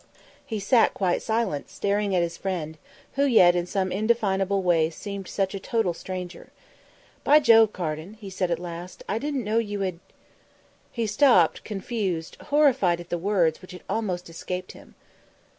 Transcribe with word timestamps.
He 0.43 0.59
sat 0.59 0.95
quite 0.95 1.21
silent, 1.21 1.69
staring 1.69 2.15
at 2.15 2.23
his 2.23 2.35
friend, 2.35 2.79
who 3.13 3.23
yet 3.25 3.55
in 3.55 3.67
some 3.67 3.91
indefinable 3.91 4.63
way 4.63 4.89
seemed 4.89 5.27
such 5.27 5.53
a 5.53 5.59
total 5.59 5.93
stranger. 5.93 6.49
"By 7.23 7.37
Jove, 7.39 7.71
Carden," 7.71 8.15
he 8.15 8.31
said 8.31 8.49
at 8.49 8.57
last, 8.57 9.03
"I 9.07 9.19
didn't 9.19 9.43
know 9.43 9.59
you 9.59 9.81
had" 9.81 9.99
He 10.91 11.05
stopped, 11.05 11.63
confused, 11.63 12.35
horrified 12.45 12.99
at 12.99 13.09
the 13.09 13.19
words 13.19 13.61
which 13.61 13.73
had 13.73 13.83
almost 13.87 14.27
escaped 14.27 14.71
him. 14.71 14.95